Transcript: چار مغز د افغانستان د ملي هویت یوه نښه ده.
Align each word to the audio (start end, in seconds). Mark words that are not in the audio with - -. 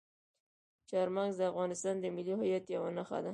چار 0.89 1.07
مغز 1.17 1.33
د 1.37 1.41
افغانستان 1.51 1.95
د 1.99 2.05
ملي 2.15 2.33
هویت 2.39 2.65
یوه 2.75 2.89
نښه 2.97 3.19
ده. 3.25 3.29